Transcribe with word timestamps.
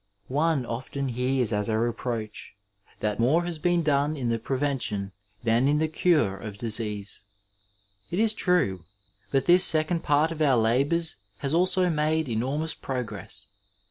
One 0.29 0.65
often 0.65 1.09
hears 1.09 1.53
as 1.53 1.69
a 1.69 1.77
reproach 1.77 2.55
that 3.01 3.19
more 3.19 3.43
has 3.43 3.59
been 3.59 3.83
done 3.83 4.17
in 4.17 4.29
the 4.29 4.39
prevention 4.39 5.11
than 5.43 5.67
in 5.67 5.77
the 5.77 5.87
cure 5.87 6.35
of 6.35 6.57
disease. 6.57 7.21
It 8.09 8.17
is 8.17 8.33
true; 8.33 8.85
but 9.31 9.45
this 9.45 9.63
second 9.63 10.01
part 10.01 10.31
of 10.31 10.41
our 10.41 10.57
labours 10.57 11.17
has 11.37 11.53
also 11.53 11.87
made 11.91 12.27
enormous 12.27 12.73
progress. 12.73 13.45